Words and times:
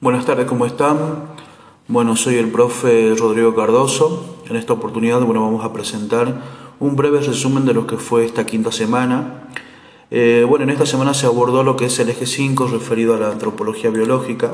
Buenas 0.00 0.26
tardes, 0.26 0.46
¿cómo 0.46 0.64
están? 0.64 1.24
Bueno, 1.88 2.14
soy 2.14 2.36
el 2.36 2.52
profe 2.52 3.16
Rodrigo 3.16 3.56
Cardoso. 3.56 4.36
En 4.48 4.54
esta 4.54 4.72
oportunidad, 4.74 5.20
bueno, 5.22 5.42
vamos 5.42 5.64
a 5.64 5.72
presentar 5.72 6.40
un 6.78 6.94
breve 6.94 7.20
resumen 7.20 7.64
de 7.64 7.74
lo 7.74 7.88
que 7.88 7.96
fue 7.96 8.24
esta 8.24 8.46
quinta 8.46 8.70
semana. 8.70 9.48
Eh, 10.12 10.46
bueno, 10.48 10.62
en 10.62 10.70
esta 10.70 10.86
semana 10.86 11.14
se 11.14 11.26
abordó 11.26 11.64
lo 11.64 11.74
que 11.74 11.86
es 11.86 11.98
el 11.98 12.10
eje 12.10 12.26
5 12.26 12.68
referido 12.68 13.16
a 13.16 13.18
la 13.18 13.32
antropología 13.32 13.90
biológica, 13.90 14.52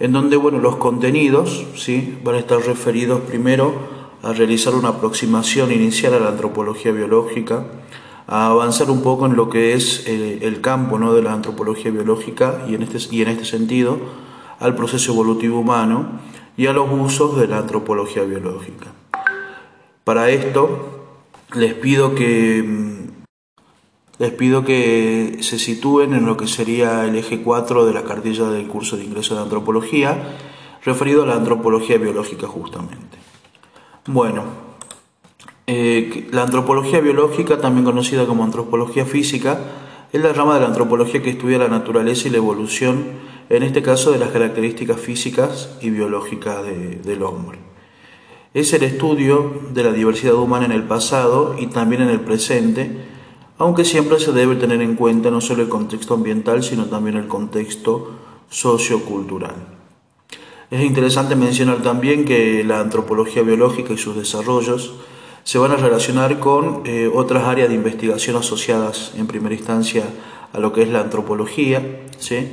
en 0.00 0.10
donde, 0.10 0.36
bueno, 0.36 0.58
los 0.58 0.78
contenidos, 0.78 1.64
¿sí? 1.76 2.18
Van 2.24 2.34
a 2.34 2.40
estar 2.40 2.58
referidos 2.58 3.20
primero 3.20 3.72
a 4.24 4.32
realizar 4.32 4.74
una 4.74 4.88
aproximación 4.88 5.70
inicial 5.70 6.14
a 6.14 6.18
la 6.18 6.30
antropología 6.30 6.90
biológica, 6.90 7.66
a 8.26 8.48
avanzar 8.48 8.90
un 8.90 9.02
poco 9.02 9.26
en 9.26 9.36
lo 9.36 9.48
que 9.48 9.74
es 9.74 10.08
eh, 10.08 10.40
el 10.42 10.60
campo 10.60 10.98
¿no? 10.98 11.14
de 11.14 11.22
la 11.22 11.34
antropología 11.34 11.92
biológica 11.92 12.64
y 12.68 12.74
en 12.74 12.82
este, 12.82 12.98
y 13.14 13.22
en 13.22 13.28
este 13.28 13.44
sentido 13.44 13.98
al 14.60 14.76
proceso 14.76 15.12
evolutivo 15.12 15.58
humano 15.58 16.20
y 16.56 16.66
a 16.66 16.72
los 16.72 16.88
usos 16.92 17.38
de 17.40 17.48
la 17.48 17.58
antropología 17.58 18.22
biológica. 18.22 18.92
Para 20.04 20.30
esto 20.30 21.06
les 21.54 21.74
pido 21.74 22.14
que 22.14 22.90
les 24.18 24.32
pido 24.32 24.66
que 24.66 25.38
se 25.40 25.58
sitúen 25.58 26.12
en 26.12 26.26
lo 26.26 26.36
que 26.36 26.46
sería 26.46 27.06
el 27.06 27.16
eje 27.16 27.40
4 27.40 27.86
de 27.86 27.94
la 27.94 28.04
cartilla 28.04 28.50
del 28.50 28.68
curso 28.68 28.98
de 28.98 29.04
ingreso 29.04 29.34
de 29.34 29.40
antropología, 29.40 30.36
referido 30.84 31.22
a 31.22 31.26
la 31.26 31.36
antropología 31.36 31.96
biológica 31.96 32.46
justamente. 32.46 33.16
Bueno, 34.06 34.42
eh, 35.66 36.28
la 36.32 36.42
antropología 36.42 37.00
biológica, 37.00 37.62
también 37.62 37.86
conocida 37.86 38.26
como 38.26 38.44
antropología 38.44 39.06
física, 39.06 39.58
es 40.12 40.20
la 40.20 40.34
rama 40.34 40.54
de 40.54 40.60
la 40.60 40.66
antropología 40.66 41.22
que 41.22 41.30
estudia 41.30 41.56
la 41.56 41.68
naturaleza 41.68 42.28
y 42.28 42.32
la 42.32 42.38
evolución 42.38 43.04
en 43.50 43.64
este 43.64 43.82
caso 43.82 44.12
de 44.12 44.18
las 44.18 44.30
características 44.30 45.00
físicas 45.00 45.70
y 45.80 45.90
biológicas 45.90 46.64
del 46.64 47.22
hombre. 47.24 47.58
Es 48.54 48.72
el 48.72 48.84
estudio 48.84 49.62
de 49.72 49.82
la 49.82 49.92
diversidad 49.92 50.34
humana 50.34 50.66
en 50.66 50.72
el 50.72 50.84
pasado 50.84 51.56
y 51.58 51.66
también 51.66 52.02
en 52.02 52.10
el 52.10 52.20
presente, 52.20 52.90
aunque 53.58 53.84
siempre 53.84 54.20
se 54.20 54.32
debe 54.32 54.54
tener 54.54 54.80
en 54.80 54.94
cuenta 54.94 55.30
no 55.30 55.40
solo 55.40 55.62
el 55.62 55.68
contexto 55.68 56.14
ambiental, 56.14 56.62
sino 56.62 56.86
también 56.86 57.16
el 57.16 57.26
contexto 57.26 58.12
sociocultural. 58.48 59.56
Es 60.70 60.82
interesante 60.84 61.34
mencionar 61.34 61.82
también 61.82 62.24
que 62.24 62.62
la 62.62 62.78
antropología 62.78 63.42
biológica 63.42 63.92
y 63.92 63.98
sus 63.98 64.14
desarrollos 64.14 64.94
se 65.42 65.58
van 65.58 65.72
a 65.72 65.76
relacionar 65.76 66.38
con 66.38 66.82
eh, 66.84 67.10
otras 67.12 67.44
áreas 67.44 67.68
de 67.68 67.74
investigación 67.74 68.36
asociadas 68.36 69.12
en 69.16 69.26
primera 69.26 69.56
instancia 69.56 70.04
a 70.52 70.60
lo 70.60 70.72
que 70.72 70.82
es 70.82 70.88
la 70.88 71.00
antropología, 71.00 72.02
¿sí? 72.18 72.48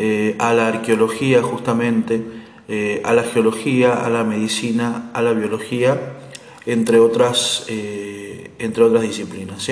Eh, 0.00 0.36
a 0.38 0.54
la 0.54 0.68
arqueología 0.68 1.42
justamente, 1.42 2.22
eh, 2.68 3.02
a 3.04 3.12
la 3.14 3.24
geología, 3.24 3.94
a 3.94 4.08
la 4.08 4.22
medicina, 4.22 5.10
a 5.12 5.22
la 5.22 5.32
biología, 5.32 6.20
entre 6.66 7.00
otras, 7.00 7.64
eh, 7.66 8.52
entre 8.60 8.84
otras 8.84 9.02
disciplinas. 9.02 9.68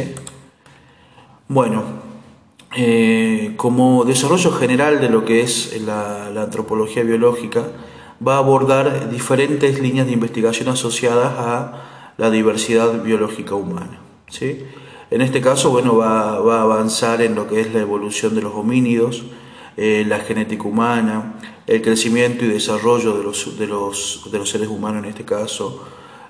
Bueno, 1.46 1.84
como 3.56 4.04
desarrollo 4.04 4.50
general 4.50 5.00
de 5.00 5.10
lo 5.10 5.24
que 5.24 5.42
es 5.42 5.80
la, 5.82 6.26
antropología 6.42 7.04
biológica, 7.04 7.64
va 8.26 8.34
a 8.34 8.38
abordar 8.38 9.08
diferentes 9.10 9.78
líneas 9.80 10.08
de 10.08 10.12
investigación 10.12 10.68
asociadas 10.68 11.34
a 11.38 12.14
la 12.16 12.30
diversidad 12.32 13.00
biológica 13.00 13.54
humana. 13.54 14.00
¿sí? 14.28 14.64
En 15.12 15.20
este 15.20 15.40
caso, 15.40 15.70
bueno, 15.70 15.98
va, 15.98 16.32
a 16.32 16.62
avanzar 16.62 17.22
en 17.22 17.36
lo 17.36 17.46
que 17.46 17.60
es 17.60 17.72
la 17.72 17.80
evolución 17.80 18.34
de 18.34 18.42
los 18.42 18.54
homínidos, 18.54 19.22
eh, 19.76 20.04
la 20.06 20.20
genética 20.20 20.64
humana, 20.64 21.34
el 21.66 21.82
crecimiento 21.82 22.44
y 22.44 22.48
desarrollo 22.48 23.16
de 23.16 23.24
los, 23.24 23.58
de, 23.58 23.66
los, 23.66 24.28
de 24.30 24.38
los 24.38 24.48
seres 24.48 24.68
humanos 24.68 25.04
en 25.04 25.10
este 25.10 25.24
caso, 25.24 25.84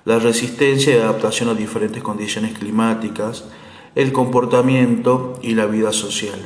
la 0.05 0.19
resistencia 0.19 0.95
y 0.95 0.99
adaptación 0.99 1.49
a 1.49 1.55
diferentes 1.55 2.03
condiciones 2.03 2.59
climáticas, 2.59 3.45
el 3.95 4.13
comportamiento 4.13 5.39
y 5.43 5.55
la 5.55 5.67
vida 5.67 5.93
social. 5.93 6.39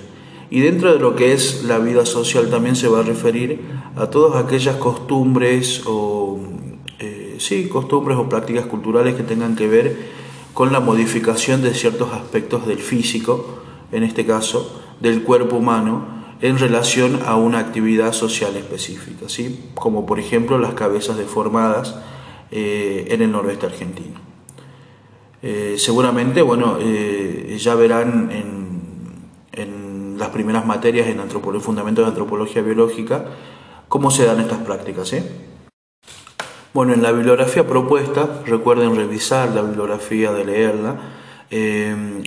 Y 0.51 0.61
dentro 0.61 0.93
de 0.93 0.99
lo 0.99 1.15
que 1.15 1.33
es 1.33 1.65
la 1.65 1.79
vida 1.79 2.05
social 2.05 2.51
también 2.51 2.75
se 2.75 2.89
va 2.89 3.01
a 3.01 3.03
referir 3.03 3.61
a 3.97 4.09
todas 4.09 4.43
aquellas 4.45 4.77
costumbres 4.77 5.83
o 5.87 6.41
eh, 6.99 7.37
sí, 7.39 7.69
costumbres 7.69 8.19
o 8.19 8.29
prácticas 8.29 8.67
culturales 8.67 9.15
que 9.15 9.23
tengan 9.23 9.57
que 9.57 9.69
ver 9.69 9.97
con 10.53 10.73
la 10.73 10.81
modificación 10.81 11.63
de 11.63 11.73
ciertos 11.75 12.13
aspectos 12.13 12.67
del 12.67 12.79
físico, 12.79 13.61
en 13.93 14.03
este 14.03 14.27
caso, 14.27 14.81
del 15.01 15.23
cuerpo 15.23 15.57
humano, 15.57 16.20
en 16.43 16.59
relación 16.59 17.21
a 17.27 17.37
una 17.37 17.59
actividad 17.59 18.13
social 18.13 18.57
específica, 18.57 19.29
¿sí? 19.29 19.71
como 19.75 20.07
por 20.07 20.19
ejemplo 20.19 20.59
las 20.59 20.75
cabezas 20.75 21.17
deformadas 21.17 21.97
eh, 22.51 23.09
en 23.11 23.23
el 23.23 23.31
noroeste 23.31 23.67
argentino. 23.67 24.19
Eh, 25.43 25.77
seguramente, 25.79 26.43
bueno, 26.43 26.79
eh, 26.81 27.57
ya 27.59 27.75
verán 27.75 28.31
en, 28.33 28.71
las 30.19 30.29
primeras 30.29 30.67
materias 30.67 31.07
en 31.07 31.19
antropología, 31.19 31.65
fundamentos 31.65 32.05
de 32.05 32.11
antropología 32.11 32.61
biológica 32.61 33.25
cómo 33.89 34.11
se 34.11 34.27
dan 34.27 34.39
estas 34.39 34.59
prácticas. 34.59 35.15
Bueno, 36.75 36.93
en 36.93 37.03
la 37.03 37.11
bibliografía 37.11 37.67
propuesta, 37.67 38.43
recuerden 38.45 38.97
revisar 38.97 39.49
la 39.55 39.63
bibliografía, 39.63 40.31
de 40.33 40.45
leerla, 40.45 40.97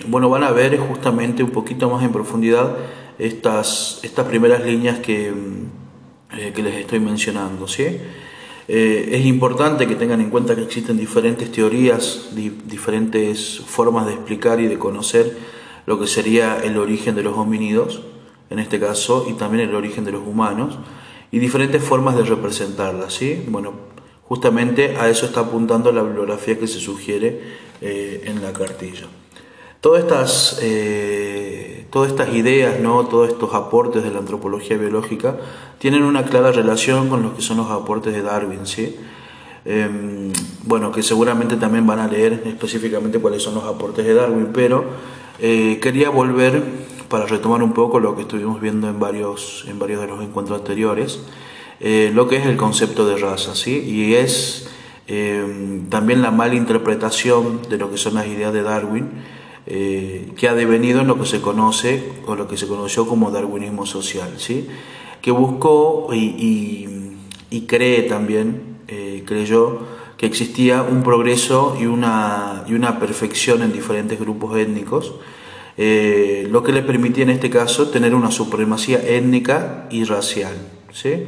bueno, 0.08 0.28
van 0.28 0.42
a 0.42 0.50
ver 0.50 0.76
justamente 0.76 1.44
un 1.44 1.50
poquito 1.50 1.88
más 1.88 2.02
en 2.02 2.10
profundidad 2.10 2.74
estas, 3.18 4.00
estas 4.02 4.26
primeras 4.26 4.64
líneas 4.64 4.98
que, 4.98 5.30
mm, 5.30 6.38
eh, 6.38 6.52
que 6.54 6.62
les 6.62 6.74
estoy 6.76 7.00
mencionando. 7.00 7.68
¿sí? 7.68 7.84
Eh, 8.66 9.08
es 9.12 9.26
importante 9.26 9.86
que 9.86 9.94
tengan 9.94 10.20
en 10.20 10.30
cuenta 10.30 10.56
que 10.56 10.62
existen 10.62 10.96
diferentes 10.96 11.52
teorías, 11.52 12.30
diferentes 12.34 13.60
formas 13.66 14.06
de 14.06 14.14
explicar 14.14 14.60
y 14.60 14.66
de 14.66 14.78
conocer 14.78 15.36
lo 15.86 16.00
que 16.00 16.06
sería 16.06 16.58
el 16.64 16.78
origen 16.78 17.14
de 17.14 17.22
los 17.22 17.36
homínidos, 17.36 18.02
en 18.48 18.58
este 18.58 18.80
caso, 18.80 19.26
y 19.28 19.34
también 19.34 19.68
el 19.68 19.74
origen 19.74 20.04
de 20.04 20.12
los 20.12 20.26
humanos, 20.26 20.78
y 21.30 21.38
diferentes 21.38 21.82
formas 21.82 22.16
de 22.16 22.22
representarlas. 22.22 23.12
¿sí? 23.12 23.44
Bueno, 23.48 23.74
justamente 24.22 24.96
a 24.96 25.10
eso 25.10 25.26
está 25.26 25.40
apuntando 25.40 25.92
la 25.92 26.02
bibliografía 26.02 26.58
que 26.58 26.66
se 26.66 26.80
sugiere 26.80 27.40
eh, 27.82 28.22
en 28.24 28.42
la 28.42 28.52
cartilla. 28.52 29.06
Todas 29.80 30.04
estas 30.04 30.58
todas 31.94 32.10
estas 32.10 32.34
ideas, 32.34 32.80
¿no? 32.80 33.06
todos 33.06 33.28
estos 33.28 33.54
aportes 33.54 34.02
de 34.02 34.10
la 34.10 34.18
antropología 34.18 34.76
biológica 34.76 35.36
tienen 35.78 36.02
una 36.02 36.24
clara 36.24 36.50
relación 36.50 37.08
con 37.08 37.22
los 37.22 37.34
que 37.34 37.40
son 37.40 37.58
los 37.58 37.70
aportes 37.70 38.12
de 38.12 38.20
Darwin. 38.20 38.66
¿sí? 38.66 38.96
Em, 39.64 40.32
bueno, 40.64 40.90
que 40.90 41.04
seguramente 41.04 41.56
también 41.56 41.86
van 41.86 42.00
a 42.00 42.08
leer 42.08 42.42
específicamente 42.46 43.20
cuáles 43.20 43.44
son 43.44 43.54
los 43.54 43.62
aportes 43.62 44.04
de 44.04 44.12
Darwin, 44.12 44.48
pero 44.52 44.84
eh, 45.38 45.78
quería 45.80 46.10
volver 46.10 46.64
para 47.08 47.26
retomar 47.26 47.62
un 47.62 47.72
poco 47.72 48.00
lo 48.00 48.16
que 48.16 48.22
estuvimos 48.22 48.60
viendo 48.60 48.88
en 48.88 48.98
varios, 48.98 49.64
en 49.68 49.78
varios 49.78 50.00
de 50.00 50.08
los 50.08 50.20
encuentros 50.20 50.58
anteriores, 50.58 51.20
eh, 51.78 52.10
lo 52.12 52.26
que 52.26 52.38
es 52.38 52.46
el 52.46 52.56
concepto 52.56 53.06
de 53.06 53.18
raza, 53.18 53.54
¿sí? 53.54 53.78
y 53.86 54.14
es 54.16 54.68
em, 55.06 55.88
también 55.90 56.22
la 56.22 56.32
mala 56.32 56.56
interpretación 56.56 57.60
de 57.70 57.78
lo 57.78 57.88
que 57.92 57.98
son 57.98 58.14
las 58.14 58.26
ideas 58.26 58.52
de 58.52 58.64
Darwin 58.64 59.10
eh, 59.66 60.32
que 60.36 60.46
ha 60.46 60.54
devenido 60.54 61.00
en 61.00 61.06
lo 61.06 61.18
que 61.18 61.24
se 61.24 61.40
conoce 61.40 62.12
o 62.26 62.34
lo 62.34 62.46
que 62.46 62.58
se 62.58 62.68
conoció 62.68 63.06
como 63.06 63.30
darwinismo 63.30 63.86
social, 63.86 64.34
¿sí? 64.36 64.68
que 65.22 65.30
buscó 65.30 66.10
y, 66.12 66.86
cree 67.66 68.02
también, 68.02 68.76
eh, 68.88 69.22
creyó 69.24 69.78
que 70.18 70.26
existía 70.26 70.82
un 70.82 71.02
progreso 71.02 71.78
y 71.80 71.86
una, 71.86 72.64
y 72.68 72.74
una 72.74 72.98
perfección 72.98 73.62
en 73.62 73.72
diferentes 73.72 74.20
grupos 74.20 74.58
étnicos, 74.58 75.14
eh, 75.78 76.46
lo 76.50 76.62
que 76.62 76.72
le 76.72 76.82
permitía 76.82 77.24
en 77.24 77.30
este 77.30 77.48
caso 77.48 77.88
tener 77.88 78.14
una 78.14 78.30
supremacía 78.30 78.98
étnica 78.98 79.88
y 79.90 80.04
racial. 80.04 80.54
¿sí? 80.92 81.24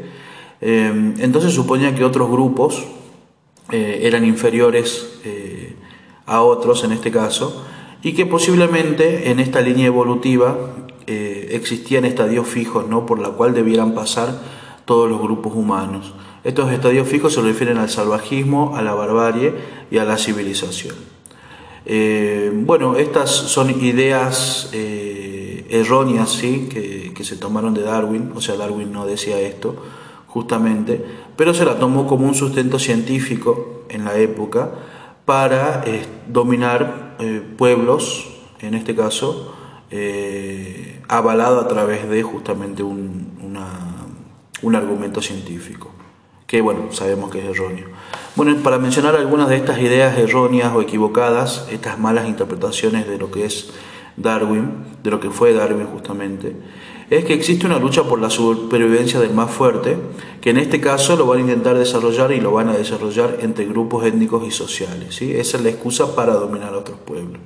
entonces 0.60 1.52
suponía 1.52 1.94
que 1.94 2.04
otros 2.04 2.30
grupos 2.30 2.84
eran 3.70 4.24
inferiores 4.24 5.20
a 6.26 6.42
otros 6.42 6.84
en 6.84 6.92
este 6.92 7.10
caso, 7.10 7.64
y 8.02 8.12
que 8.12 8.26
posiblemente 8.26 9.30
en 9.30 9.40
esta 9.40 9.60
línea 9.60 9.86
evolutiva 9.86 10.56
eh, 11.06 11.48
existían 11.52 12.04
estadios 12.04 12.46
fijos 12.48 12.88
¿no? 12.88 13.06
por 13.06 13.18
la 13.18 13.30
cual 13.30 13.54
debieran 13.54 13.94
pasar 13.94 14.40
todos 14.84 15.08
los 15.08 15.20
grupos 15.20 15.54
humanos. 15.54 16.14
Estos 16.44 16.72
estadios 16.72 17.08
fijos 17.08 17.34
se 17.34 17.42
refieren 17.42 17.78
al 17.78 17.88
salvajismo, 17.88 18.76
a 18.76 18.82
la 18.82 18.94
barbarie 18.94 19.54
y 19.90 19.98
a 19.98 20.04
la 20.04 20.16
civilización. 20.16 20.94
Eh, 21.84 22.50
bueno, 22.52 22.96
estas 22.96 23.30
son 23.30 23.70
ideas 23.70 24.70
eh, 24.72 25.66
erróneas 25.70 26.30
¿sí? 26.32 26.68
que, 26.68 27.12
que 27.14 27.24
se 27.24 27.36
tomaron 27.36 27.74
de 27.74 27.82
Darwin, 27.82 28.32
o 28.34 28.40
sea, 28.40 28.56
Darwin 28.56 28.92
no 28.92 29.06
decía 29.06 29.40
esto 29.40 29.76
justamente, 30.26 31.04
pero 31.36 31.54
se 31.54 31.64
la 31.64 31.78
tomó 31.78 32.06
como 32.06 32.26
un 32.26 32.34
sustento 32.34 32.78
científico 32.78 33.84
en 33.88 34.04
la 34.04 34.16
época 34.18 34.70
para 35.24 35.82
dominar 36.28 37.05
eh, 37.18 37.42
pueblos, 37.56 38.28
en 38.60 38.74
este 38.74 38.94
caso, 38.94 39.54
eh, 39.90 41.00
avalado 41.08 41.60
a 41.60 41.68
través 41.68 42.08
de 42.08 42.22
justamente 42.22 42.82
una, 42.82 43.68
un 44.62 44.74
argumento 44.74 45.22
científico, 45.22 45.90
que 46.46 46.60
bueno, 46.60 46.92
sabemos 46.92 47.30
que 47.30 47.38
es 47.38 47.44
erróneo. 47.44 47.86
Bueno, 48.34 48.56
para 48.62 48.78
mencionar 48.78 49.14
algunas 49.16 49.48
de 49.48 49.56
estas 49.56 49.78
ideas 49.78 50.18
erróneas 50.18 50.74
o 50.74 50.82
equivocadas, 50.82 51.66
estas 51.70 51.98
malas 51.98 52.28
interpretaciones 52.28 53.06
de 53.08 53.18
lo 53.18 53.30
que 53.30 53.44
es 53.44 53.70
Darwin, 54.16 54.84
de 55.02 55.10
lo 55.10 55.20
que 55.20 55.30
fue 55.30 55.52
Darwin 55.52 55.86
justamente, 55.86 56.56
es 57.08 57.24
que 57.24 57.34
existe 57.34 57.66
una 57.66 57.78
lucha 57.78 58.02
por 58.02 58.20
la 58.20 58.30
supervivencia 58.30 59.20
del 59.20 59.32
más 59.32 59.50
fuerte, 59.50 59.96
que 60.40 60.50
en 60.50 60.58
este 60.58 60.80
caso 60.80 61.16
lo 61.16 61.26
van 61.26 61.38
a 61.38 61.42
intentar 61.42 61.78
desarrollar 61.78 62.32
y 62.32 62.40
lo 62.40 62.52
van 62.52 62.68
a 62.68 62.76
desarrollar 62.76 63.38
entre 63.42 63.66
grupos 63.66 64.04
étnicos 64.04 64.46
y 64.46 64.50
sociales. 64.50 65.22
Esa 65.22 65.56
es 65.56 65.62
la 65.62 65.70
excusa 65.70 66.16
para 66.16 66.34
dominar 66.34 66.74
a 66.74 66.78
otros 66.78 66.98
pueblos. 66.98 67.40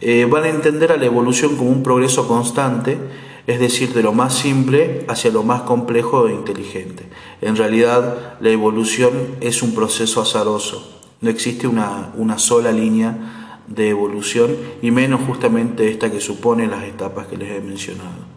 Eh, 0.00 0.26
van 0.30 0.44
a 0.44 0.48
entender 0.50 0.92
a 0.92 0.96
la 0.96 1.06
evolución 1.06 1.56
como 1.56 1.70
un 1.70 1.82
progreso 1.82 2.28
constante, 2.28 2.98
es 3.46 3.58
decir, 3.58 3.92
de 3.92 4.02
lo 4.02 4.12
más 4.12 4.34
simple 4.34 5.04
hacia 5.08 5.30
lo 5.30 5.42
más 5.42 5.62
complejo 5.62 6.28
e 6.28 6.32
inteligente. 6.32 7.04
En 7.40 7.56
realidad, 7.56 8.36
la 8.40 8.50
evolución 8.50 9.12
es 9.40 9.62
un 9.62 9.74
proceso 9.74 10.20
azaroso, 10.20 11.00
no 11.20 11.30
existe 11.30 11.66
una, 11.66 12.12
una 12.16 12.38
sola 12.38 12.70
línea 12.72 13.62
de 13.66 13.88
evolución 13.88 14.54
y 14.82 14.90
menos 14.90 15.22
justamente 15.26 15.88
esta 15.88 16.12
que 16.12 16.20
supone 16.20 16.68
las 16.68 16.84
etapas 16.84 17.26
que 17.26 17.36
les 17.36 17.50
he 17.50 17.60
mencionado. 17.60 18.35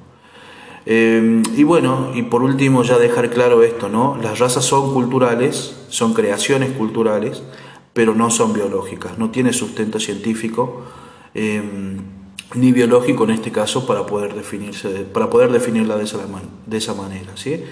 Eh, 0.91 1.43
y 1.55 1.61
bueno, 1.61 2.13
y 2.15 2.23
por 2.23 2.41
último 2.41 2.81
ya 2.81 2.97
dejar 2.97 3.29
claro 3.29 3.61
esto, 3.61 3.89
¿no? 3.89 4.17
Las 4.23 4.39
razas 4.39 4.65
son 4.65 4.91
culturales, 4.91 5.75
son 5.89 6.15
creaciones 6.15 6.71
culturales, 6.71 7.43
pero 7.93 8.15
no 8.15 8.31
son 8.31 8.53
biológicas, 8.53 9.19
no 9.19 9.29
tiene 9.29 9.53
sustento 9.53 9.99
científico 9.99 10.81
eh, 11.35 11.61
ni 12.55 12.71
biológico 12.71 13.25
en 13.25 13.29
este 13.29 13.51
caso 13.51 13.85
para 13.85 14.07
poder 14.07 14.33
definirse, 14.33 14.89
para 15.13 15.29
poder 15.29 15.51
definirla 15.51 15.95
de 15.95 16.05
esa, 16.05 16.17
de 16.65 16.77
esa 16.77 16.95
manera, 16.95 17.33
¿sí? 17.35 17.63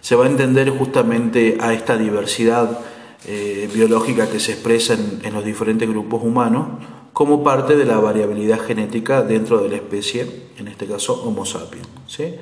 Se 0.00 0.16
va 0.16 0.24
a 0.24 0.28
entender 0.30 0.70
justamente 0.70 1.58
a 1.60 1.74
esta 1.74 1.98
diversidad 1.98 2.80
eh, 3.26 3.68
biológica 3.74 4.30
que 4.30 4.40
se 4.40 4.52
expresa 4.52 4.94
en 4.94 5.34
los 5.34 5.44
diferentes 5.44 5.86
grupos 5.86 6.22
humanos 6.22 6.68
como 7.12 7.44
parte 7.44 7.76
de 7.76 7.84
la 7.84 7.98
variabilidad 7.98 8.60
genética 8.60 9.22
dentro 9.22 9.58
de 9.58 9.68
la 9.68 9.76
especie, 9.76 10.26
en 10.58 10.68
este 10.68 10.86
caso 10.86 11.22
Homo 11.24 11.44
sapiens. 11.44 11.88
¿sí? 12.06 12.34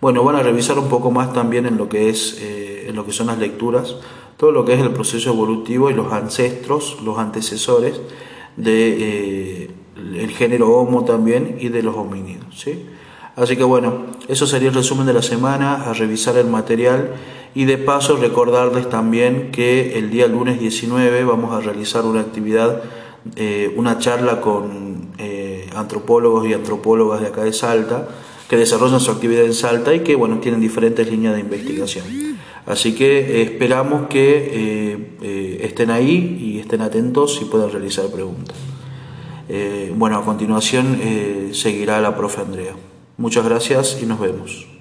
Bueno, 0.00 0.24
van 0.24 0.36
a 0.36 0.42
revisar 0.42 0.78
un 0.78 0.88
poco 0.88 1.10
más 1.10 1.32
también 1.32 1.66
en 1.66 1.76
lo 1.76 1.88
que 1.88 2.08
es, 2.08 2.38
eh, 2.40 2.86
en 2.88 2.96
lo 2.96 3.06
que 3.06 3.12
son 3.12 3.28
las 3.28 3.38
lecturas, 3.38 3.96
todo 4.36 4.52
lo 4.52 4.64
que 4.64 4.74
es 4.74 4.80
el 4.80 4.90
proceso 4.90 5.30
evolutivo 5.30 5.90
y 5.90 5.94
los 5.94 6.12
ancestros, 6.12 6.98
los 7.02 7.18
antecesores 7.18 8.00
de 8.56 9.64
eh, 9.64 10.28
género 10.36 10.70
Homo 10.76 11.04
también 11.04 11.56
y 11.60 11.68
de 11.68 11.82
los 11.82 11.96
homínidos. 11.96 12.60
¿sí? 12.60 12.86
Así 13.36 13.56
que 13.56 13.64
bueno, 13.64 14.06
eso 14.28 14.46
sería 14.46 14.68
el 14.68 14.74
resumen 14.74 15.06
de 15.06 15.12
la 15.12 15.22
semana, 15.22 15.84
a 15.84 15.94
revisar 15.94 16.36
el 16.36 16.46
material 16.46 17.14
y 17.54 17.64
de 17.64 17.78
paso 17.78 18.16
recordarles 18.16 18.90
también 18.90 19.50
que 19.50 19.98
el 19.98 20.10
día 20.10 20.26
lunes 20.26 20.60
19 20.60 21.24
vamos 21.24 21.54
a 21.54 21.60
realizar 21.60 22.04
una 22.04 22.20
actividad 22.20 22.82
eh, 23.36 23.72
una 23.76 23.98
charla 23.98 24.40
con 24.40 25.08
eh, 25.18 25.68
antropólogos 25.74 26.46
y 26.46 26.52
antropólogas 26.52 27.20
de 27.20 27.28
acá 27.28 27.44
de 27.44 27.52
Salta 27.52 28.08
que 28.48 28.56
desarrollan 28.56 29.00
su 29.00 29.10
actividad 29.10 29.44
en 29.44 29.54
Salta 29.54 29.92
y 29.94 30.00
que 30.00 30.14
bueno 30.14 30.38
tienen 30.38 30.60
diferentes 30.60 31.10
líneas 31.10 31.34
de 31.34 31.40
investigación. 31.40 32.04
Así 32.66 32.94
que 32.94 33.18
eh, 33.18 33.42
esperamos 33.42 34.08
que 34.08 35.58
estén 35.62 35.90
ahí 35.90 36.38
y 36.40 36.58
estén 36.58 36.80
atentos 36.80 37.38
y 37.42 37.46
puedan 37.46 37.70
realizar 37.70 38.06
preguntas. 38.06 38.56
bueno, 39.94 40.18
a 40.18 40.24
continuación 40.24 40.98
seguirá 41.52 42.00
la 42.00 42.16
profe 42.16 42.40
Andrea. 42.40 42.74
Muchas 43.16 43.44
gracias 43.44 43.98
y 44.02 44.06
nos 44.06 44.20
vemos. 44.20 44.75